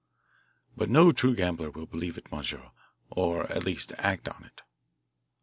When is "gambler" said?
1.35-1.69